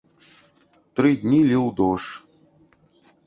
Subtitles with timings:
[0.99, 2.09] Тры дні ліў дождж.